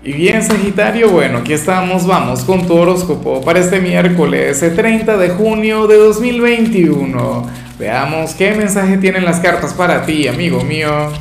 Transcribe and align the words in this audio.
Y 0.00 0.12
bien, 0.12 0.44
Sagitario, 0.44 1.10
bueno, 1.10 1.38
aquí 1.38 1.52
estamos, 1.52 2.06
vamos 2.06 2.44
con 2.44 2.68
tu 2.68 2.74
horóscopo 2.74 3.42
para 3.44 3.58
este 3.58 3.80
miércoles 3.80 4.60
30 4.60 5.16
de 5.16 5.30
junio 5.30 5.88
de 5.88 5.96
2021. 5.96 7.50
Veamos 7.80 8.32
qué 8.34 8.52
mensaje 8.52 8.96
tienen 8.98 9.24
las 9.24 9.40
cartas 9.40 9.74
para 9.74 10.06
ti, 10.06 10.28
amigo 10.28 10.62
mío. 10.62 11.12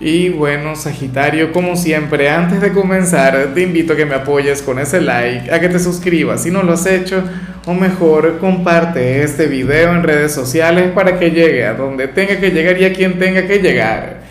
Y 0.00 0.30
bueno, 0.30 0.74
Sagitario, 0.74 1.52
como 1.52 1.76
siempre, 1.76 2.30
antes 2.30 2.62
de 2.62 2.72
comenzar, 2.72 3.52
te 3.54 3.60
invito 3.60 3.92
a 3.92 3.96
que 3.96 4.06
me 4.06 4.14
apoyes 4.14 4.62
con 4.62 4.78
ese 4.78 5.02
like, 5.02 5.52
a 5.52 5.60
que 5.60 5.68
te 5.68 5.78
suscribas 5.78 6.44
si 6.44 6.50
no 6.50 6.62
lo 6.62 6.72
has 6.72 6.86
hecho, 6.86 7.22
o 7.66 7.74
mejor, 7.74 8.38
comparte 8.38 9.22
este 9.22 9.48
video 9.48 9.94
en 9.94 10.02
redes 10.02 10.32
sociales 10.32 10.92
para 10.92 11.18
que 11.18 11.30
llegue 11.30 11.66
a 11.66 11.74
donde 11.74 12.08
tenga 12.08 12.40
que 12.40 12.50
llegar 12.50 12.80
y 12.80 12.86
a 12.86 12.92
quien 12.94 13.18
tenga 13.18 13.46
que 13.46 13.58
llegar. 13.58 14.23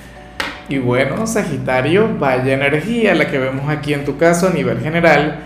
Y 0.69 0.77
bueno, 0.77 1.27
Sagitario, 1.27 2.17
vaya 2.17 2.53
energía 2.53 3.15
la 3.15 3.29
que 3.29 3.37
vemos 3.37 3.69
aquí 3.69 3.93
en 3.93 4.05
tu 4.05 4.17
caso 4.17 4.47
a 4.47 4.51
nivel 4.51 4.79
general. 4.79 5.39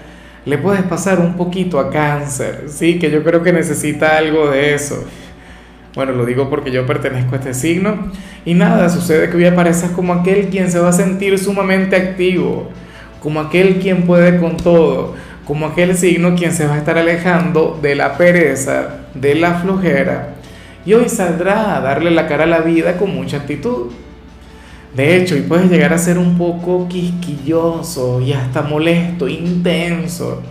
Le 0.45 0.57
puedes 0.57 0.83
pasar 0.83 1.19
un 1.19 1.35
poquito 1.35 1.79
a 1.79 1.89
cáncer, 1.89 2.65
sí, 2.67 2.99
que 2.99 3.11
yo 3.11 3.23
creo 3.23 3.43
que 3.43 3.51
necesita 3.51 4.17
algo 4.17 4.49
de 4.49 4.73
eso. 4.75 5.03
Bueno, 5.95 6.11
lo 6.11 6.25
digo 6.25 6.49
porque 6.49 6.71
yo 6.71 6.85
pertenezco 6.85 7.33
a 7.33 7.39
este 7.39 7.53
signo. 7.55 8.11
Y 8.45 8.53
nada, 8.53 8.87
sucede 8.89 9.29
que 9.29 9.37
hoy 9.37 9.45
apareces 9.45 9.89
como 9.89 10.13
aquel 10.13 10.47
quien 10.49 10.71
se 10.71 10.79
va 10.79 10.89
a 10.89 10.93
sentir 10.93 11.37
sumamente 11.39 11.95
activo, 11.95 12.69
como 13.19 13.39
aquel 13.39 13.79
quien 13.79 14.03
puede 14.03 14.39
con 14.39 14.57
todo, 14.57 15.15
como 15.45 15.65
aquel 15.65 15.97
signo 15.97 16.35
quien 16.35 16.53
se 16.53 16.67
va 16.67 16.75
a 16.75 16.77
estar 16.77 16.97
alejando 16.97 17.79
de 17.81 17.95
la 17.95 18.15
pereza, 18.15 19.07
de 19.15 19.35
la 19.35 19.55
flojera. 19.55 20.35
Y 20.85 20.93
hoy 20.93 21.09
saldrá 21.09 21.75
a 21.75 21.81
darle 21.81 22.11
la 22.11 22.27
cara 22.27 22.43
a 22.43 22.47
la 22.47 22.59
vida 22.59 22.97
con 22.97 23.13
mucha 23.13 23.37
actitud. 23.37 23.91
De 24.95 25.17
hecho, 25.17 25.35
y 25.35 25.41
puedes 25.41 25.69
llegar 25.69 25.93
a 25.93 25.97
ser 25.97 26.17
un 26.17 26.37
poco 26.37 26.87
quisquilloso 26.87 28.21
y 28.21 28.33
hasta 28.33 28.61
molesto, 28.61 29.27
intenso. 29.27 30.41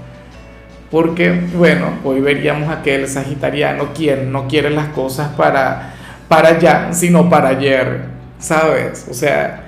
Porque, 0.91 1.33
bueno, 1.57 1.99
hoy 2.05 2.21
veríamos 2.21 2.69
aquel 2.69 3.09
sagitariano 3.09 3.93
quien 3.93 4.31
no 4.31 4.47
quiere 4.47 4.71
las 4.71 4.89
cosas 4.89 5.29
para, 5.31 5.95
para 6.29 6.51
allá, 6.51 6.93
sino 6.93 7.29
para 7.29 7.49
ayer, 7.49 8.05
¿sabes? 8.39 9.07
O 9.11 9.15
sea, 9.15 9.65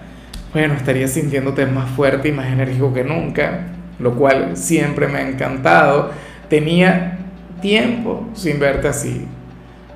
bueno, 0.52 0.74
estarías 0.74 1.10
sintiéndote 1.10 1.66
más 1.66 1.90
fuerte 1.90 2.28
y 2.28 2.32
más 2.32 2.46
enérgico 2.46 2.94
que 2.94 3.04
nunca, 3.04 3.66
lo 3.98 4.14
cual 4.14 4.56
siempre 4.56 5.08
me 5.08 5.18
ha 5.18 5.28
encantado. 5.28 6.12
Tenía 6.48 7.18
tiempo 7.60 8.28
sin 8.34 8.60
verte 8.60 8.88
así. 8.88 9.26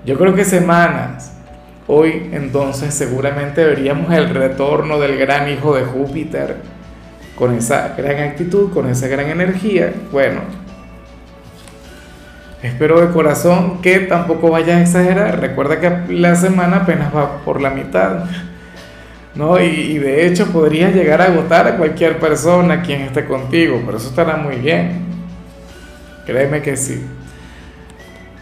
Yo 0.04 0.18
creo 0.18 0.34
que 0.34 0.44
semanas, 0.44 1.38
Hoy 1.88 2.30
entonces 2.32 2.94
seguramente 2.94 3.64
veríamos 3.64 4.12
el 4.12 4.28
retorno 4.28 5.00
del 5.00 5.18
gran 5.18 5.48
hijo 5.48 5.74
de 5.74 5.84
Júpiter, 5.84 6.56
con 7.34 7.56
esa 7.56 7.94
gran 7.96 8.20
actitud, 8.20 8.72
con 8.72 8.88
esa 8.88 9.08
gran 9.08 9.28
energía. 9.28 9.92
Bueno, 10.12 10.42
espero 12.62 13.00
de 13.00 13.12
corazón 13.12 13.82
que 13.82 14.00
tampoco 14.00 14.50
vayas 14.50 14.76
a 14.76 14.82
exagerar. 14.82 15.40
Recuerda 15.40 15.80
que 15.80 16.12
la 16.14 16.36
semana 16.36 16.78
apenas 16.78 17.14
va 17.14 17.38
por 17.44 17.60
la 17.60 17.70
mitad. 17.70 18.26
¿no? 19.34 19.58
Y, 19.60 19.98
de 19.98 20.26
hecho 20.26 20.46
podría 20.52 20.90
llegar 20.90 21.20
a 21.20 21.26
agotar 21.26 21.66
a 21.66 21.76
cualquier 21.76 22.18
persona 22.18 22.82
quien 22.82 23.02
esté 23.02 23.24
contigo, 23.24 23.82
pero 23.84 23.96
eso 23.96 24.08
estará 24.08 24.36
muy 24.36 24.56
bien. 24.56 25.00
Créeme 26.26 26.62
que 26.62 26.76
sí. 26.76 27.04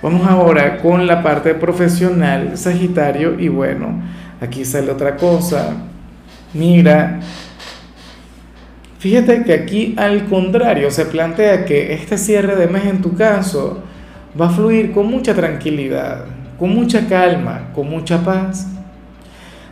Vamos 0.03 0.27
ahora 0.27 0.79
con 0.79 1.07
la 1.07 1.23
parte 1.23 1.53
profesional, 1.55 2.57
Sagitario, 2.57 3.39
y 3.39 3.49
bueno, 3.49 4.03
aquí 4.41 4.65
sale 4.65 4.91
otra 4.91 5.15
cosa. 5.17 5.75
Mira, 6.55 7.21
fíjate 8.99 9.45
que 9.45 9.53
aquí 9.53 9.95
al 9.99 10.25
contrario 10.25 10.91
se 10.91 11.05
plantea 11.05 11.67
que 11.67 11.93
este 11.93 12.17
cierre 12.17 12.57
de 12.57 12.67
mes 12.67 12.87
en 12.87 13.03
tu 13.03 13.15
caso 13.15 13.83
va 14.41 14.47
a 14.47 14.51
fluir 14.51 14.93
con 14.93 15.07
mucha 15.07 15.35
tranquilidad, 15.35 16.25
con 16.59 16.75
mucha 16.75 17.07
calma, 17.07 17.69
con 17.75 17.91
mucha 17.91 18.25
paz. 18.25 18.69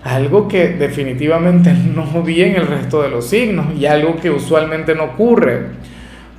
Algo 0.05 0.47
que 0.47 0.69
definitivamente 0.69 1.73
no 1.95 2.23
vi 2.23 2.43
en 2.43 2.57
el 2.57 2.67
resto 2.67 3.01
de 3.01 3.09
los 3.09 3.31
signos 3.31 3.75
y 3.75 3.87
algo 3.87 4.17
que 4.17 4.31
usualmente 4.31 4.95
no 4.95 5.05
ocurre. 5.05 5.69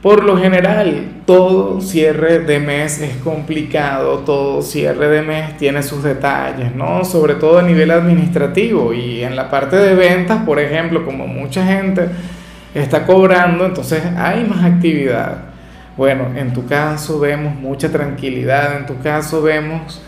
Por 0.02 0.24
lo 0.24 0.38
general, 0.38 1.24
todo 1.26 1.82
cierre 1.82 2.40
de 2.40 2.60
mes 2.62 3.02
es 3.02 3.18
complicado, 3.18 4.20
todo 4.20 4.62
cierre 4.62 5.10
de 5.10 5.22
mes 5.22 5.58
tiene 5.58 5.84
sus 5.84 6.04
detalles, 6.04 6.74
¿no? 6.74 7.04
Sobre 7.04 7.36
todo 7.36 7.60
a 7.60 7.64
nivel 7.64 7.92
administrativo 7.92 8.94
y 8.94 9.22
en 9.24 9.36
la 9.36 9.50
parte 9.50 9.76
de 9.76 9.96
ventas, 9.96 10.44
por 10.46 10.58
ejemplo, 10.58 11.04
como 11.04 11.28
mucha 11.28 11.66
gente 11.66 12.08
está 12.74 13.06
cobrando, 13.06 13.66
entonces 13.66 14.02
hay 14.16 14.46
más 14.46 14.64
actividad. 14.64 15.50
Bueno, 15.98 16.28
en 16.34 16.54
tu 16.54 16.66
caso 16.66 17.20
vemos 17.20 17.54
mucha 17.56 17.92
tranquilidad, 17.92 18.78
en 18.78 18.86
tu 18.86 19.02
caso 19.02 19.42
vemos 19.42 20.02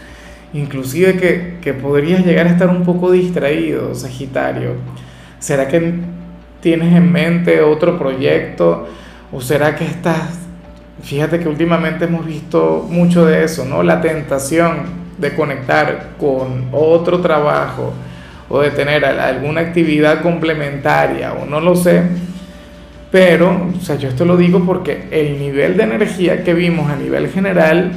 inclusive 0.54 1.18
que, 1.18 1.58
que 1.62 1.74
podrías 1.74 2.26
llegar 2.26 2.48
a 2.48 2.52
estar 2.52 2.70
un 2.70 2.84
poco 2.84 3.12
distraído, 3.12 3.94
Sagitario. 3.94 4.76
¿Será 5.40 5.68
que 5.68 5.96
tienes 6.62 6.96
en 6.96 7.12
mente 7.12 7.62
otro 7.62 8.00
proyecto? 8.00 8.88
¿O 9.32 9.40
será 9.40 9.76
que 9.76 9.86
estás, 9.86 10.40
fíjate 11.02 11.40
que 11.40 11.48
últimamente 11.48 12.06
hemos 12.06 12.26
visto 12.26 12.86
mucho 12.90 13.26
de 13.26 13.46
eso, 13.46 13.64
¿no? 13.66 13.82
La 13.82 14.02
tentación 14.02 15.02
de 15.18 15.34
conectar 15.36 16.10
con 16.20 16.68
otro 16.72 17.22
trabajo 17.22 17.94
o 18.50 18.60
de 18.60 18.72
tener 18.72 19.06
alguna 19.06 19.62
actividad 19.62 20.22
complementaria 20.22 21.34
o 21.34 21.46
no 21.46 21.62
lo 21.62 21.76
sé. 21.76 22.04
Pero, 23.10 23.70
o 23.78 23.82
sea, 23.82 23.96
yo 23.96 24.10
esto 24.10 24.26
lo 24.26 24.36
digo 24.36 24.66
porque 24.66 25.08
el 25.12 25.40
nivel 25.40 25.78
de 25.78 25.84
energía 25.84 26.44
que 26.44 26.54
vimos 26.54 26.90
a 26.92 26.96
nivel 26.96 27.30
general 27.30 27.92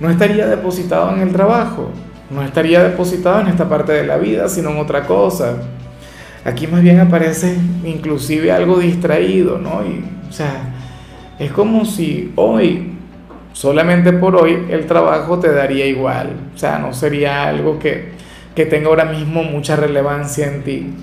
no 0.00 0.10
estaría 0.10 0.46
depositado 0.46 1.14
en 1.14 1.20
el 1.20 1.32
trabajo, 1.32 1.90
no 2.30 2.42
estaría 2.42 2.82
depositado 2.82 3.40
en 3.40 3.48
esta 3.48 3.68
parte 3.68 3.92
de 3.92 4.06
la 4.06 4.16
vida, 4.16 4.48
sino 4.48 4.70
en 4.70 4.78
otra 4.78 5.02
cosa. 5.06 5.56
Aquí 6.44 6.66
más 6.66 6.82
bien 6.82 7.00
aparece 7.00 7.56
inclusive 7.84 8.52
algo 8.52 8.78
distraído, 8.78 9.58
¿no? 9.58 9.82
Y 9.84 10.04
o 10.28 10.32
sea, 10.32 10.74
es 11.38 11.52
como 11.52 11.84
si 11.84 12.32
hoy, 12.36 12.92
solamente 13.52 14.12
por 14.12 14.36
hoy, 14.36 14.66
el 14.68 14.86
trabajo 14.86 15.38
te 15.38 15.52
daría 15.52 15.86
igual. 15.86 16.32
O 16.54 16.58
sea, 16.58 16.78
no 16.78 16.92
sería 16.92 17.48
algo 17.48 17.78
que, 17.78 18.10
que 18.54 18.66
tenga 18.66 18.88
ahora 18.88 19.04
mismo 19.04 19.42
mucha 19.42 19.76
relevancia 19.76 20.46
en 20.46 20.62
ti. 20.62 20.94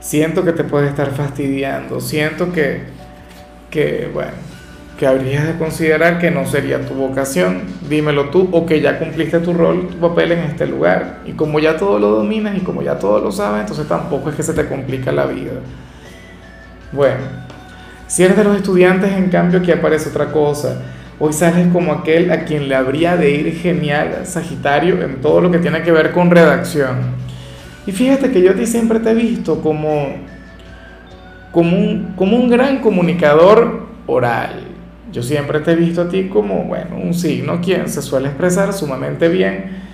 Siento 0.00 0.44
que 0.44 0.52
te 0.52 0.64
puede 0.64 0.88
estar 0.88 1.12
fastidiando, 1.12 2.00
siento 2.00 2.52
que, 2.52 2.82
que, 3.70 4.10
bueno, 4.12 4.32
que 4.98 5.06
habrías 5.06 5.46
de 5.46 5.58
considerar 5.58 6.18
que 6.18 6.30
no 6.30 6.46
sería 6.46 6.86
tu 6.86 6.94
vocación, 6.94 7.62
dímelo 7.88 8.30
tú, 8.30 8.48
o 8.52 8.64
que 8.64 8.80
ya 8.80 8.98
cumpliste 8.98 9.40
tu 9.40 9.52
rol, 9.52 9.88
tu 9.88 9.96
papel 9.96 10.32
en 10.32 10.38
este 10.40 10.66
lugar. 10.66 11.20
Y 11.26 11.32
como 11.32 11.58
ya 11.58 11.76
todo 11.76 11.98
lo 11.98 12.10
dominas 12.10 12.56
y 12.56 12.60
como 12.60 12.82
ya 12.82 12.98
todo 12.98 13.18
lo 13.18 13.32
sabes, 13.32 13.62
entonces 13.62 13.88
tampoco 13.88 14.30
es 14.30 14.36
que 14.36 14.42
se 14.42 14.54
te 14.54 14.66
complica 14.66 15.10
la 15.10 15.26
vida. 15.26 15.52
Bueno, 16.92 17.20
si 18.06 18.22
eres 18.22 18.36
de 18.36 18.44
los 18.44 18.56
estudiantes, 18.56 19.12
en 19.12 19.30
cambio, 19.30 19.58
aquí 19.58 19.72
aparece 19.72 20.10
otra 20.10 20.30
cosa. 20.30 20.80
Hoy 21.18 21.32
sales 21.32 21.68
como 21.72 21.92
aquel 21.92 22.30
a 22.30 22.44
quien 22.44 22.68
le 22.68 22.74
habría 22.74 23.16
de 23.16 23.30
ir 23.30 23.56
genial 23.56 24.22
Sagitario 24.24 25.00
en 25.02 25.20
todo 25.20 25.40
lo 25.40 25.50
que 25.50 25.58
tiene 25.58 25.82
que 25.82 25.92
ver 25.92 26.12
con 26.12 26.30
redacción. 26.30 27.14
Y 27.86 27.92
fíjate 27.92 28.30
que 28.30 28.42
yo 28.42 28.52
a 28.52 28.54
ti 28.54 28.66
siempre 28.66 29.00
te 29.00 29.10
he 29.10 29.14
visto 29.14 29.60
como, 29.60 30.16
como, 31.52 31.76
un, 31.76 32.14
como 32.16 32.36
un 32.36 32.48
gran 32.48 32.80
comunicador 32.80 33.86
oral. 34.06 34.73
Yo 35.14 35.22
siempre 35.22 35.60
te 35.60 35.70
he 35.70 35.76
visto 35.76 36.02
a 36.02 36.08
ti 36.08 36.28
como, 36.28 36.64
bueno, 36.64 36.96
un 36.96 37.14
signo 37.14 37.60
quien 37.60 37.88
se 37.88 38.02
suele 38.02 38.26
expresar 38.26 38.72
sumamente 38.72 39.28
bien 39.28 39.84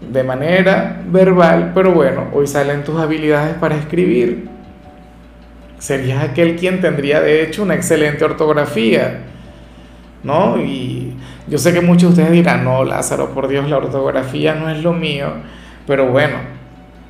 de 0.00 0.22
manera 0.22 1.02
verbal, 1.04 1.72
pero 1.74 1.92
bueno, 1.92 2.28
hoy 2.32 2.46
salen 2.46 2.84
tus 2.84 2.96
habilidades 3.00 3.56
para 3.56 3.74
escribir. 3.74 4.48
Serías 5.78 6.22
aquel 6.22 6.54
quien 6.54 6.80
tendría 6.80 7.20
de 7.20 7.42
hecho 7.42 7.64
una 7.64 7.74
excelente 7.74 8.24
ortografía, 8.24 9.22
¿no? 10.22 10.58
Y 10.62 11.12
yo 11.48 11.58
sé 11.58 11.72
que 11.72 11.80
muchos 11.80 12.14
de 12.14 12.22
ustedes 12.22 12.30
dirán, 12.30 12.62
no, 12.62 12.84
Lázaro, 12.84 13.30
por 13.30 13.48
Dios, 13.48 13.68
la 13.68 13.78
ortografía 13.78 14.54
no 14.54 14.70
es 14.70 14.80
lo 14.80 14.92
mío, 14.92 15.26
pero 15.88 16.06
bueno, 16.06 16.36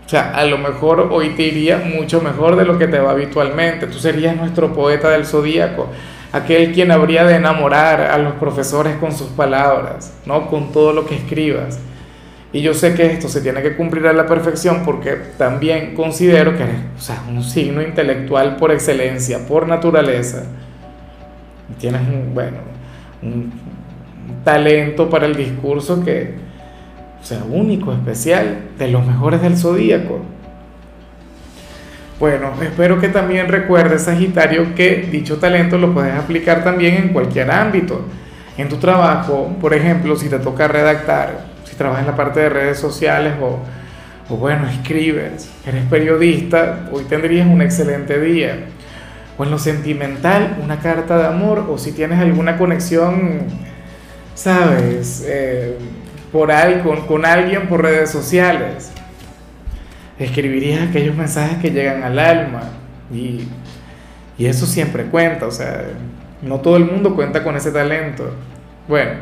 o 0.07 0.09
sea, 0.09 0.31
a 0.35 0.47
lo 0.47 0.57
mejor 0.57 1.09
hoy 1.11 1.35
te 1.37 1.43
iría 1.43 1.83
mucho 1.95 2.23
mejor 2.23 2.57
de 2.57 2.65
lo 2.65 2.79
que 2.79 2.87
te 2.87 2.99
va 2.99 3.11
habitualmente, 3.11 3.89
tú 3.89 3.99
serías 3.99 4.35
nuestro 4.37 4.73
poeta 4.73 5.11
del 5.11 5.27
zodíaco, 5.27 5.91
aquel 6.33 6.73
quien 6.73 6.91
habría 6.91 7.25
de 7.25 7.37
enamorar 7.37 8.03
a 8.03 8.19
los 8.19 8.35
profesores 8.35 8.97
con 8.97 9.13
sus 9.13 9.29
palabras, 9.29 10.13
¿no? 10.27 10.49
Con 10.49 10.73
todo 10.73 10.93
lo 10.93 11.07
que 11.07 11.17
escribas. 11.17 11.79
Y 12.53 12.63
yo 12.63 12.75
sé 12.75 12.95
que 12.95 13.07
esto 13.07 13.29
se 13.29 13.41
tiene 13.41 13.63
que 13.63 13.77
cumplir 13.77 14.07
a 14.09 14.13
la 14.13 14.27
perfección 14.27 14.83
porque 14.85 15.13
también 15.39 15.95
considero 15.95 16.57
que 16.57 16.65
eres 16.65 16.77
o 16.97 17.01
sea, 17.01 17.23
un 17.29 17.45
signo 17.45 17.81
intelectual 17.81 18.57
por 18.57 18.73
excelencia, 18.73 19.47
por 19.47 19.69
naturaleza. 19.69 20.45
Tienes 21.79 22.01
un, 22.03 22.35
bueno, 22.35 22.59
un 23.23 23.53
talento 24.45 25.09
para 25.09 25.27
el 25.27 25.37
discurso 25.37 26.05
que, 26.05 26.35
o 27.21 27.25
sea, 27.25 27.45
único, 27.49 27.93
especial, 27.93 28.71
de 28.77 28.89
los 28.89 29.07
mejores 29.07 29.43
del 29.43 29.57
zodíaco. 29.57 30.21
Bueno, 32.21 32.53
espero 32.61 33.01
que 33.01 33.09
también 33.09 33.49
recuerdes, 33.49 34.03
Sagitario, 34.03 34.75
que 34.75 35.09
dicho 35.11 35.39
talento 35.39 35.79
lo 35.79 35.95
puedes 35.95 36.15
aplicar 36.15 36.63
también 36.63 36.97
en 36.97 37.09
cualquier 37.15 37.51
ámbito. 37.51 38.05
En 38.59 38.69
tu 38.69 38.77
trabajo, 38.77 39.57
por 39.59 39.73
ejemplo, 39.73 40.15
si 40.17 40.29
te 40.29 40.39
toca 40.39 40.69
redactar, 40.69 41.47
si 41.65 41.75
trabajas 41.77 42.03
en 42.03 42.09
la 42.09 42.17
parte 42.17 42.41
de 42.41 42.51
redes 42.51 42.79
sociales 42.79 43.33
o, 43.41 43.61
o 44.29 44.37
bueno, 44.37 44.69
escribes, 44.69 45.51
eres 45.67 45.87
periodista, 45.87 46.91
hoy 46.93 47.05
tendrías 47.05 47.47
un 47.47 47.63
excelente 47.63 48.21
día. 48.21 48.67
O 49.39 49.45
en 49.45 49.51
lo 49.51 49.59
sentimental, 49.59 50.59
una 50.63 50.79
carta 50.79 51.17
de 51.17 51.27
amor, 51.27 51.71
o 51.71 51.79
si 51.79 51.93
tienes 51.93 52.19
alguna 52.19 52.59
conexión, 52.59 53.45
sabes, 54.35 55.25
eh, 55.27 55.79
por 56.31 56.51
con 57.07 57.25
alguien 57.25 57.67
por 57.67 57.81
redes 57.81 58.11
sociales 58.11 58.93
escribirías 60.21 60.89
aquellos 60.89 61.17
mensajes 61.17 61.59
que 61.59 61.71
llegan 61.71 62.03
al 62.03 62.19
alma. 62.19 62.63
Y, 63.13 63.49
y 64.39 64.47
eso 64.47 64.67
siempre 64.67 65.05
cuenta, 65.05 65.47
o 65.47 65.51
sea, 65.51 65.85
no 66.43 66.61
todo 66.61 66.77
el 66.77 66.85
mundo 66.85 67.15
cuenta 67.15 67.43
con 67.43 67.57
ese 67.57 67.73
talento. 67.73 68.31
Bueno, 68.87 69.13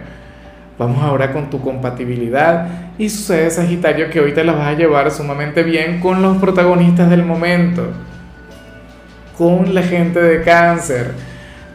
vamos 0.79 1.03
ahora 1.03 1.33
con 1.33 1.49
tu 1.51 1.61
compatibilidad. 1.61 2.93
Y 2.99 3.09
sucede 3.09 3.51
Sagitario 3.51 4.11
que 4.11 4.21
hoy 4.21 4.33
te 4.33 4.45
la 4.45 4.53
vas 4.53 4.69
a 4.69 4.75
llevar 4.75 5.11
sumamente 5.11 5.63
bien 5.63 6.01
con 6.01 6.21
los 6.21 6.37
protagonistas 6.39 7.09
del 7.09 7.25
momento, 7.25 7.93
con 9.37 9.73
la 9.73 9.83
gente 9.83 10.21
de 10.21 10.43
cáncer, 10.43 11.13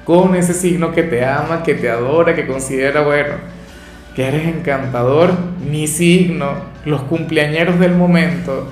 con 0.04 0.36
ese 0.36 0.54
signo 0.54 0.92
que 0.92 1.04
te 1.04 1.25
ama, 1.25 1.64
que 1.64 1.75
te 1.75 1.90
adora, 1.90 2.36
que 2.36 2.46
considera, 2.46 3.02
bueno, 3.02 3.36
que 4.16 4.28
eres 4.28 4.48
encantador, 4.48 5.31
mi 5.70 5.88
signo, 5.88 6.52
los 6.86 7.02
cumpleañeros 7.04 7.80
del 7.80 7.96
momento 7.96 8.68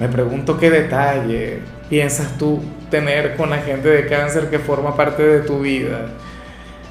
me 0.00 0.08
pregunto 0.08 0.58
qué 0.58 0.70
detalle 0.70 1.58
piensas 1.90 2.38
tú 2.38 2.60
tener 2.90 3.36
con 3.36 3.50
la 3.50 3.58
gente 3.58 3.88
de 3.88 4.06
cáncer 4.06 4.48
que 4.48 4.58
forma 4.58 4.96
parte 4.96 5.22
de 5.22 5.40
tu 5.40 5.60
vida. 5.60 6.06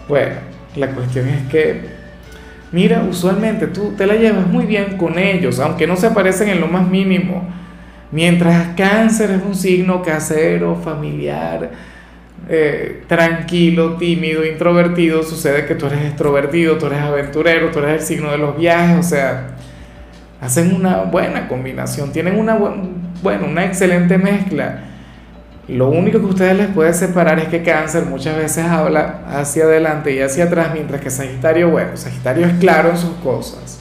Bueno, 0.07 0.35
la 0.75 0.87
cuestión 0.91 1.27
es 1.27 1.47
que, 1.49 1.81
mira, 2.71 3.03
usualmente 3.09 3.67
tú 3.67 3.93
te 3.97 4.05
la 4.05 4.15
llevas 4.15 4.45
muy 4.45 4.65
bien 4.65 4.95
con 4.97 5.17
ellos, 5.17 5.59
aunque 5.59 5.87
no 5.87 5.95
se 5.95 6.07
aparecen 6.07 6.49
en 6.49 6.61
lo 6.61 6.67
más 6.67 6.87
mínimo. 6.87 7.47
Mientras 8.11 8.69
cáncer 8.75 9.31
es 9.31 9.41
un 9.43 9.55
signo 9.55 10.01
casero, 10.01 10.75
familiar, 10.75 11.71
eh, 12.47 13.03
tranquilo, 13.07 13.95
tímido, 13.97 14.45
introvertido, 14.45 15.23
sucede 15.23 15.65
que 15.65 15.75
tú 15.75 15.87
eres 15.87 16.05
extrovertido, 16.05 16.77
tú 16.77 16.87
eres 16.87 16.99
aventurero, 16.99 17.69
tú 17.71 17.79
eres 17.79 18.01
el 18.01 18.01
signo 18.01 18.31
de 18.31 18.37
los 18.37 18.57
viajes, 18.57 19.05
o 19.05 19.09
sea, 19.09 19.55
hacen 20.41 20.73
una 20.73 21.03
buena 21.03 21.47
combinación, 21.47 22.11
tienen 22.11 22.39
una, 22.39 22.57
bueno, 23.21 23.47
una 23.47 23.65
excelente 23.65 24.17
mezcla. 24.17 24.81
Lo 25.67 25.89
único 25.89 26.19
que 26.19 26.25
ustedes 26.25 26.57
les 26.57 26.67
puede 26.67 26.93
separar 26.93 27.37
es 27.39 27.47
que 27.47 27.61
cáncer 27.61 28.05
muchas 28.05 28.35
veces 28.35 28.65
habla 28.65 29.21
hacia 29.27 29.65
adelante 29.65 30.13
y 30.15 30.19
hacia 30.19 30.45
atrás, 30.45 30.69
mientras 30.73 30.99
que 31.01 31.11
Sagitario, 31.11 31.69
bueno, 31.69 31.95
Sagitario 31.95 32.47
es 32.47 32.53
claro 32.53 32.89
en 32.89 32.97
sus 32.97 33.13
cosas. 33.23 33.79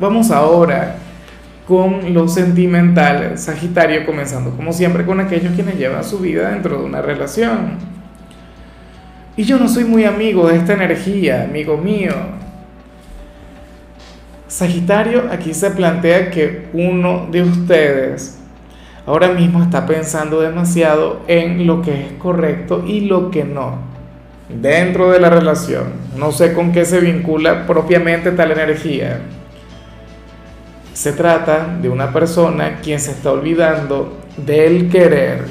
Vamos 0.00 0.30
ahora 0.30 0.96
con 1.68 2.12
lo 2.12 2.26
sentimental, 2.26 3.38
Sagitario 3.38 4.04
comenzando 4.04 4.50
como 4.56 4.72
siempre 4.72 5.04
con 5.06 5.20
aquellos 5.20 5.54
quienes 5.54 5.76
llevan 5.76 6.02
su 6.02 6.18
vida 6.18 6.50
dentro 6.50 6.78
de 6.78 6.84
una 6.84 7.00
relación. 7.00 7.78
Y 9.36 9.44
yo 9.44 9.58
no 9.58 9.68
soy 9.68 9.84
muy 9.84 10.04
amigo 10.04 10.48
de 10.48 10.56
esta 10.56 10.72
energía, 10.72 11.44
amigo 11.44 11.76
mío. 11.76 12.12
Sagitario, 14.50 15.28
aquí 15.30 15.54
se 15.54 15.70
plantea 15.70 16.28
que 16.28 16.66
uno 16.72 17.28
de 17.30 17.42
ustedes 17.42 18.36
ahora 19.06 19.28
mismo 19.28 19.62
está 19.62 19.86
pensando 19.86 20.40
demasiado 20.40 21.20
en 21.28 21.68
lo 21.68 21.82
que 21.82 21.92
es 21.92 22.12
correcto 22.14 22.82
y 22.84 23.02
lo 23.02 23.30
que 23.30 23.44
no 23.44 23.78
dentro 24.48 25.12
de 25.12 25.20
la 25.20 25.30
relación. 25.30 25.84
No 26.16 26.32
sé 26.32 26.52
con 26.52 26.72
qué 26.72 26.84
se 26.84 26.98
vincula 26.98 27.64
propiamente 27.64 28.32
tal 28.32 28.50
energía. 28.50 29.20
Se 30.94 31.12
trata 31.12 31.78
de 31.80 31.88
una 31.88 32.12
persona 32.12 32.80
quien 32.82 32.98
se 32.98 33.12
está 33.12 33.30
olvidando 33.30 34.18
del 34.36 34.90
querer, 34.90 35.44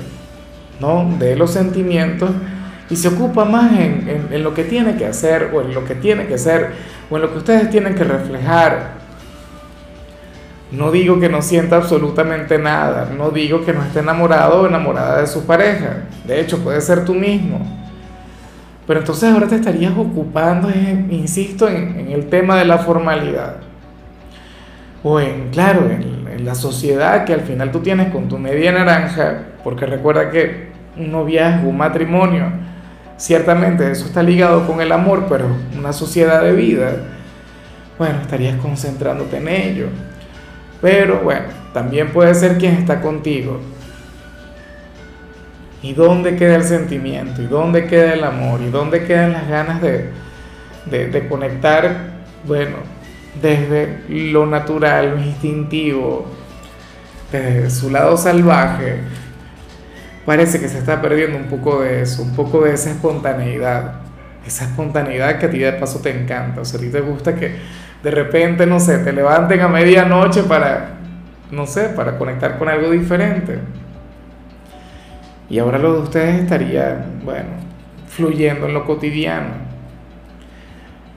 ¿no? 0.81 1.09
de 1.17 1.37
los 1.37 1.51
sentimientos 1.51 2.31
y 2.89 2.95
se 2.95 3.07
ocupa 3.09 3.45
más 3.45 3.71
en, 3.73 4.27
en, 4.31 4.43
lo 4.43 4.53
que 4.53 4.63
tiene 4.63 4.95
que 4.95 5.05
hacer 5.05 5.51
o 5.53 5.61
en 5.61 5.73
lo 5.73 5.85
que 5.85 5.95
tiene 5.95 6.25
que 6.25 6.37
ser 6.37 6.71
o 7.09 7.15
en 7.15 7.21
lo 7.21 7.31
que 7.31 7.37
ustedes 7.37 7.69
tienen 7.69 7.93
que 7.93 8.03
reflejar. 8.03 8.99
No 10.71 10.91
digo 10.91 11.19
que 11.19 11.29
no 11.29 11.41
sienta 11.41 11.77
absolutamente 11.77 12.57
nada, 12.57 13.11
no 13.15 13.31
digo 13.31 13.63
que 13.65 13.73
no 13.73 13.83
esté 13.83 13.99
enamorado 13.99 14.61
o 14.61 14.67
enamorada 14.67 15.21
de 15.21 15.27
su 15.27 15.45
pareja, 15.45 16.03
de 16.25 16.39
hecho 16.39 16.59
puede 16.59 16.81
ser 16.81 17.05
tú 17.05 17.13
mismo. 17.13 17.59
Pero 18.85 19.01
entonces 19.01 19.31
ahora 19.31 19.47
te 19.47 19.55
estarías 19.55 19.93
ocupando, 19.95 20.69
insisto, 21.11 21.67
en, 21.67 22.09
el 22.09 22.27
tema 22.27 22.55
de 22.55 22.65
la 22.65 22.79
formalidad. 22.79 23.57
O 25.03 25.19
en, 25.19 25.49
claro, 25.51 25.89
en, 25.89 26.27
en 26.27 26.45
la 26.45 26.55
sociedad 26.55 27.23
que 27.23 27.33
al 27.33 27.41
final 27.41 27.71
tú 27.71 27.79
tienes 27.81 28.11
con 28.11 28.27
tu 28.27 28.39
media 28.39 28.71
naranja, 28.71 29.43
porque 29.63 29.85
recuerda 29.85 30.31
que 30.31 30.69
un 30.97 31.11
noviazgo, 31.11 31.69
un 31.69 31.77
matrimonio, 31.77 32.51
Ciertamente 33.19 33.91
eso 33.91 34.05
está 34.05 34.23
ligado 34.23 34.65
con 34.65 34.79
el 34.79 34.93
amor, 34.93 35.25
pero 35.27 35.45
una 35.77 35.91
sociedad 35.91 36.41
de 36.41 36.53
vida, 36.53 36.93
bueno, 37.97 38.21
estarías 38.21 38.55
concentrándote 38.61 39.35
en 39.35 39.47
ello. 39.49 39.87
Pero 40.81 41.19
bueno, 41.19 41.47
también 41.73 42.13
puede 42.13 42.33
ser 42.33 42.57
quien 42.57 42.75
está 42.75 43.01
contigo. 43.01 43.59
¿Y 45.81 45.93
dónde 45.93 46.37
queda 46.37 46.55
el 46.55 46.63
sentimiento? 46.63 47.41
¿Y 47.41 47.47
dónde 47.47 47.87
queda 47.87 48.13
el 48.13 48.23
amor? 48.23 48.61
¿Y 48.61 48.69
dónde 48.69 49.03
quedan 49.03 49.33
las 49.33 49.49
ganas 49.49 49.81
de, 49.81 50.11
de, 50.89 51.27
conectar, 51.27 52.21
bueno, 52.47 52.77
desde 53.41 53.99
lo 54.07 54.45
natural, 54.45 55.15
lo 55.17 55.21
instintivo, 55.21 56.25
desde 57.33 57.69
su 57.69 57.89
lado 57.89 58.15
salvaje? 58.15 58.99
Parece 60.29 60.59
que 60.59 60.69
se 60.69 60.77
está 60.77 61.01
perdiendo 61.01 61.39
un 61.39 61.45
poco 61.45 61.81
de 61.81 62.03
eso, 62.03 62.21
un 62.21 62.35
poco 62.35 62.61
de 62.61 62.75
esa 62.75 62.91
espontaneidad, 62.91 63.95
esa 64.45 64.65
espontaneidad 64.65 65.39
que 65.39 65.47
a 65.47 65.49
ti 65.49 65.57
de 65.57 65.73
paso 65.73 66.01
te 66.01 66.11
encanta, 66.11 66.61
o 66.61 66.65
sea, 66.65 66.79
a 66.79 66.83
ti 66.83 66.89
te 66.89 67.01
gusta 67.01 67.33
que 67.33 67.55
de 68.03 68.11
repente, 68.11 68.67
no 68.67 68.79
sé, 68.79 68.99
te 68.99 69.11
levanten 69.11 69.59
a 69.61 69.67
medianoche 69.67 70.43
para, 70.43 70.99
no 71.49 71.65
sé, 71.65 71.85
para 71.95 72.19
conectar 72.19 72.59
con 72.59 72.69
algo 72.69 72.91
diferente. 72.91 73.57
Y 75.49 75.57
ahora 75.57 75.79
lo 75.79 75.93
de 75.93 75.99
ustedes 76.01 76.43
estaría, 76.43 77.07
bueno, 77.23 77.49
fluyendo 78.07 78.67
en 78.67 78.75
lo 78.75 78.85
cotidiano. 78.85 79.55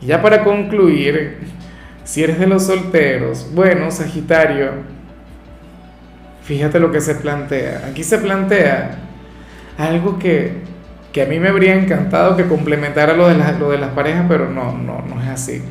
Y 0.01 0.07
ya 0.07 0.23
para 0.23 0.43
concluir, 0.43 1.37
si 2.05 2.25
eres 2.25 2.39
de 2.39 2.47
los 2.47 2.65
solteros, 2.65 3.51
bueno, 3.53 3.91
Sagitario, 3.91 4.71
fíjate 6.45 6.81
lo 6.81 6.91
que 6.91 7.01
se 7.01 7.15
plantea. 7.15 7.87
Aquí 7.91 8.05
se 8.05 8.19
plantea 8.19 8.99
algo 9.79 10.19
que, 10.19 10.53
que 11.13 11.23
a 11.23 11.27
mí 11.27 11.39
me 11.39 11.49
habría 11.49 11.75
encantado 11.75 12.37
que 12.37 12.47
complementara 12.47 13.15
lo 13.15 13.29
de, 13.29 13.37
lo 13.59 13.71
de 13.71 13.79
las 13.79 13.91
parejas, 13.91 14.27
pero 14.29 14.51
no, 14.51 14.77
no, 14.77 15.03
no 15.03 15.23
es 15.23 15.29
así. 15.29 15.63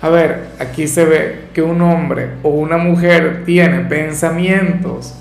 A 0.00 0.08
ver, 0.08 0.48
aquí 0.58 0.86
se 0.86 1.04
ve 1.04 1.40
que 1.54 1.62
un 1.62 1.80
hombre 1.80 2.32
o 2.42 2.50
una 2.50 2.76
mujer 2.76 3.42
tiene 3.44 3.80
pensamientos 3.80 5.14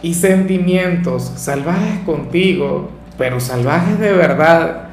y 0.00 0.14
sentimientos 0.14 1.32
salvajes 1.36 2.00
contigo, 2.04 2.90
pero 3.18 3.38
salvajes 3.38 3.98
de 4.00 4.12
verdad, 4.12 4.88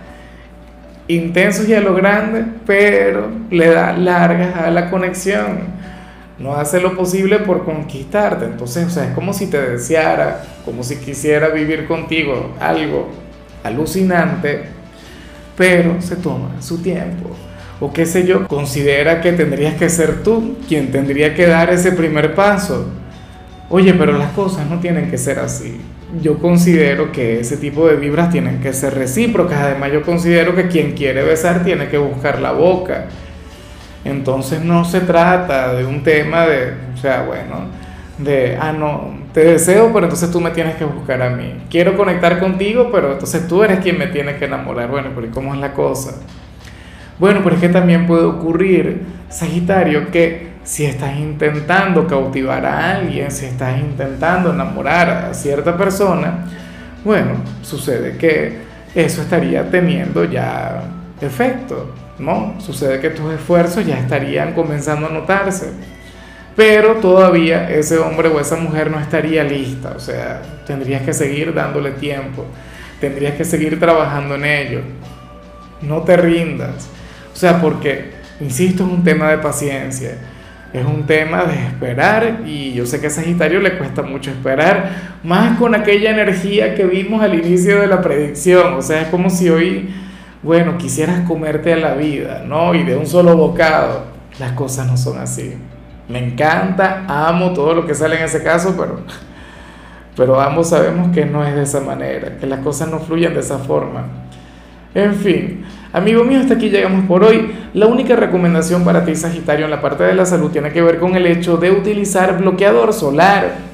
intensos 1.08 1.68
y 1.68 1.74
a 1.74 1.82
lo 1.82 1.96
grande, 1.96 2.44
pero 2.66 3.30
le 3.50 3.68
da 3.68 3.94
largas 3.94 4.56
a 4.56 4.70
la 4.70 4.92
conexión 4.92 5.79
no 6.40 6.56
hace 6.56 6.80
lo 6.80 6.96
posible 6.96 7.40
por 7.40 7.66
conquistarte. 7.66 8.46
Entonces, 8.46 8.88
o 8.88 8.90
sea, 8.90 9.06
es 9.06 9.14
como 9.14 9.34
si 9.34 9.48
te 9.48 9.60
deseara, 9.62 10.44
como 10.66 10.84
si 10.84 10.96
quisiera 10.98 11.50
vivir 11.50 11.86
contigo 11.86 12.56
algo 12.60 13.10
alucinante, 13.64 14.64
pero 15.58 16.02
se 16.02 16.16
toma 16.16 16.62
su 16.62 16.82
tiempo. 16.82 17.30
O 17.82 17.92
qué 17.92 18.06
sé 18.06 18.26
yo, 18.26 18.48
considera 18.48 19.22
que 19.22 19.34
tendrías 19.34 19.76
que 19.76 19.90
ser 19.90 20.24
tú 20.24 20.58
quien 20.68 20.92
tendría 20.92 21.34
que 21.36 21.46
dar 21.46 21.70
ese 21.70 21.92
primer 21.92 22.36
paso. 22.36 22.88
Oye, 23.70 23.94
pero 23.94 24.18
las 24.18 24.32
cosas 24.32 24.70
no 24.70 24.80
tienen 24.80 25.12
que 25.12 25.18
ser 25.18 25.40
así. 25.40 25.80
Yo 26.22 26.40
considero 26.40 27.12
que 27.12 27.42
ese 27.42 27.58
tipo 27.58 27.88
de 27.88 27.96
vibras 27.98 28.32
tienen 28.32 28.60
que 28.62 28.74
ser 28.74 28.96
recíprocas. 28.96 29.60
Además, 29.60 29.92
yo 29.94 30.02
considero 30.02 30.56
que 30.56 30.68
quien 30.68 30.94
quiere 30.94 31.22
besar 31.24 31.64
tiene 31.64 31.88
que 31.88 31.98
buscar 31.98 32.42
la 32.42 32.52
boca 32.52 33.08
entonces 34.06 34.62
no 34.62 34.86
se 34.86 35.02
trata 35.02 35.74
de 35.74 35.86
un 35.86 36.04
tema 36.04 36.46
de, 36.46 36.74
o 36.94 36.98
sea, 36.98 37.24
bueno, 37.24 37.68
de, 38.18 38.58
ah, 38.60 38.72
no, 38.72 39.20
te 39.34 39.44
deseo, 39.44 39.92
pero 39.94 40.06
entonces 40.06 40.32
tú 40.32 40.40
me 40.42 40.52
tienes 40.52 40.76
que 40.76 40.86
buscar 40.86 41.22
a 41.22 41.30
mí. 41.30 41.56
Quiero 41.70 41.96
conectar 41.96 42.40
contigo, 42.40 42.90
pero 42.92 43.14
entonces 43.14 43.48
tú 43.48 43.64
eres 43.64 43.80
quien 43.80 43.98
me 43.98 44.08
tiene 44.08 44.36
que 44.36 44.46
enamorar. 44.46 44.90
Bueno, 44.90 45.10
pero 45.14 45.28
¿y 45.28 45.30
cómo 45.30 45.54
es 45.54 45.60
la 45.60 45.74
cosa? 45.74 46.16
Bueno, 47.20 47.42
pero 47.44 47.56
es 47.56 47.62
que 47.62 47.70
también 47.70 48.08
puede 48.08 48.24
ocurrir, 48.24 49.02
Sagitario, 49.30 50.10
que 50.10 50.50
si 50.64 50.86
estás 50.86 51.18
intentando 51.18 52.08
cautivar 52.08 52.66
a 52.66 52.96
alguien, 52.96 53.32
si 53.32 53.46
estás 53.46 53.78
intentando 53.80 54.54
enamorar 54.54 55.10
a 55.10 55.34
cierta 55.34 55.78
persona, 55.78 56.46
bueno, 57.04 57.32
sucede 57.62 58.18
que 58.18 58.60
eso 58.96 59.22
estaría 59.22 59.70
teniendo 59.70 60.24
ya 60.26 60.82
efecto, 61.22 61.94
¿no? 62.20 62.56
Sucede 62.60 63.00
que 63.00 63.10
tus 63.10 63.34
esfuerzos 63.34 63.86
ya 63.86 63.98
estarían 63.98 64.54
comenzando 64.54 65.08
a 65.08 65.10
notarse, 65.10 65.72
pero 66.56 66.96
todavía 66.96 67.70
ese 67.70 67.98
hombre 67.98 68.28
o 68.28 68.40
esa 68.40 68.56
mujer 68.58 68.92
no 68.92 69.00
estaría 69.00 69.44
lista, 69.44 69.94
o 69.96 70.00
sea, 70.00 70.42
tendrías 70.68 71.02
que 71.04 71.14
seguir 71.14 71.54
dándole 71.54 71.92
tiempo, 71.92 72.46
tendrías 73.00 73.34
que 73.36 73.46
seguir 73.46 73.80
trabajando 73.80 74.36
en 74.36 74.46
ello, 74.46 74.82
no 75.82 76.02
te 76.02 76.18
rindas, 76.18 76.90
o 77.34 77.36
sea, 77.36 77.62
porque, 77.62 78.12
insisto, 78.42 78.84
es 78.84 78.90
un 78.90 79.04
tema 79.04 79.30
de 79.32 79.38
paciencia. 79.38 80.18
Es 80.72 80.86
un 80.86 81.08
tema 81.08 81.46
de 81.46 81.56
esperar 81.56 82.42
y 82.46 82.74
yo 82.74 82.86
sé 82.86 83.02
que 83.02 83.08
a 83.08 83.10
Sagitario 83.10 83.60
le 83.60 83.80
cuesta 83.80 84.04
mucho 84.04 84.30
esperar, 84.30 85.18
más 85.24 85.58
con 85.58 85.74
aquella 85.74 86.12
energía 86.12 86.76
que 86.76 86.86
vimos 86.86 87.24
al 87.24 87.34
inicio 87.34 87.82
de 87.82 87.88
la 87.88 88.04
predicción, 88.04 88.74
o 88.74 88.82
sea, 88.84 89.02
es 89.02 89.08
como 89.08 89.32
si 89.32 89.50
hoy, 89.50 89.90
bueno, 90.42 90.78
quisieras 90.78 91.28
comerte 91.28 91.74
a 91.74 91.78
la 91.78 91.96
vida, 91.96 92.44
¿no? 92.46 92.74
Y 92.74 92.84
de 92.84 92.96
un 92.96 93.06
solo 93.06 93.36
bocado, 93.36 94.04
las 94.40 94.54
cosas 94.54 94.88
no 94.88 94.96
son 94.96 95.18
así. 95.18 95.56
Me 96.08 96.20
encanta, 96.20 97.06
amo 97.08 97.54
todo 97.54 97.74
lo 97.74 97.86
que 97.86 97.94
sale 97.94 98.18
en 98.18 98.24
ese 98.24 98.42
caso, 98.42 98.76
pero, 98.78 99.02
pero 100.16 100.40
ambos 100.40 100.70
sabemos 100.70 101.14
que 101.14 101.26
no 101.26 101.44
es 101.46 101.54
de 101.56 101.64
esa 101.64 101.82
manera, 101.82 102.38
que 102.38 102.48
las 102.48 102.60
cosas 102.62 102.90
no 102.90 103.00
fluyen 103.00 103.34
de 103.34 103.42
esa 103.42 103.60
forma. 103.60 104.06
En 104.96 105.14
fin, 105.14 105.66
amigo 105.94 106.24
mío, 106.24 106.40
hasta 106.40 106.56
aquí 106.56 106.70
llegamos 106.70 107.06
por 107.06 107.24
hoy. 107.24 107.52
La 107.74 107.86
única 107.86 108.16
recomendación 108.16 108.84
para 108.84 109.06
ti, 109.06 109.16
Sagitario, 109.16 109.66
en 109.66 109.72
la 109.72 109.82
parte 109.82 110.04
de 110.04 110.16
la 110.16 110.26
salud 110.26 110.50
tiene 110.50 110.72
que 110.72 110.82
ver 110.82 111.00
con 111.00 111.16
el 111.16 111.28
hecho 111.28 111.58
de 111.58 111.70
utilizar 111.70 112.40
bloqueador 112.40 112.94
solar. 112.94 113.70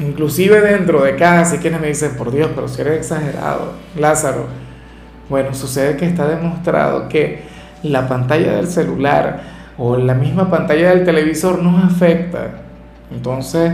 Inclusive 0.00 0.60
dentro 0.60 1.02
de 1.02 1.16
casa, 1.16 1.56
y 1.56 1.58
quienes 1.58 1.80
me 1.80 1.88
dicen, 1.88 2.14
por 2.16 2.30
Dios, 2.30 2.50
pero 2.54 2.68
si 2.68 2.80
eres 2.82 2.98
exagerado, 2.98 3.72
Lázaro. 3.98 4.61
Bueno, 5.28 5.54
sucede 5.54 5.96
que 5.96 6.06
está 6.06 6.26
demostrado 6.26 7.08
que 7.08 7.42
la 7.82 8.08
pantalla 8.08 8.52
del 8.56 8.66
celular 8.66 9.42
o 9.78 9.96
la 9.96 10.14
misma 10.14 10.50
pantalla 10.50 10.90
del 10.90 11.04
televisor 11.04 11.62
nos 11.62 11.84
afecta. 11.84 12.50
Entonces, 13.10 13.72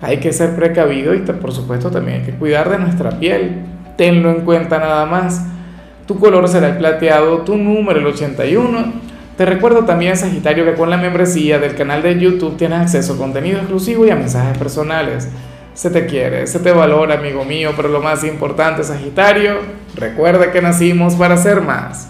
hay 0.00 0.18
que 0.18 0.32
ser 0.32 0.54
precavido 0.56 1.14
y 1.14 1.18
por 1.18 1.52
supuesto 1.52 1.90
también 1.90 2.20
hay 2.20 2.26
que 2.26 2.32
cuidar 2.32 2.70
de 2.70 2.78
nuestra 2.78 3.10
piel 3.18 3.64
tenlo 3.98 4.30
en 4.30 4.42
cuenta 4.42 4.78
nada 4.78 5.04
más. 5.04 5.44
Tu 6.06 6.18
color 6.18 6.48
será 6.48 6.68
el 6.68 6.78
plateado, 6.78 7.40
tu 7.42 7.58
número 7.58 7.98
el 7.98 8.06
81. 8.06 8.92
Te 9.36 9.44
recuerdo 9.44 9.84
también, 9.84 10.16
Sagitario, 10.16 10.64
que 10.64 10.74
con 10.74 10.88
la 10.88 10.96
membresía 10.96 11.58
del 11.58 11.74
canal 11.74 12.00
de 12.02 12.18
YouTube 12.18 12.56
tienes 12.56 12.80
acceso 12.80 13.14
a 13.14 13.18
contenido 13.18 13.58
exclusivo 13.58 14.06
y 14.06 14.10
a 14.10 14.16
mensajes 14.16 14.56
personales. 14.56 15.28
Se 15.78 15.90
te 15.90 16.06
quiere, 16.06 16.48
se 16.48 16.58
te 16.58 16.72
valora, 16.72 17.14
amigo 17.14 17.44
mío, 17.44 17.70
pero 17.76 17.88
lo 17.88 18.00
más 18.00 18.24
importante, 18.24 18.82
Sagitario, 18.82 19.60
recuerda 19.94 20.50
que 20.50 20.60
nacimos 20.60 21.14
para 21.14 21.36
ser 21.36 21.60
más. 21.60 22.08